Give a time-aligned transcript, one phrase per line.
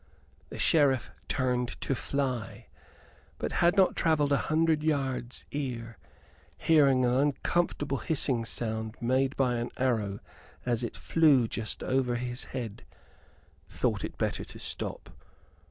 [0.49, 2.65] The Sheriff turned to fly,
[3.37, 5.99] but had not travelled a hundred yards ere,
[6.57, 10.19] hearing an uncomfortable hissing sound, made by an arrow,
[10.65, 12.83] as it flew just over his head,
[13.69, 15.11] thought it better to stop.